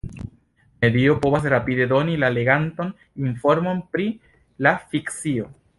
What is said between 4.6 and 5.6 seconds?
la fikcio.